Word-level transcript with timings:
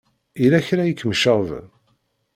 Yella 0.41 0.65
kra 0.67 0.83
i 0.87 0.93
kem-iceɣben? 0.93 1.65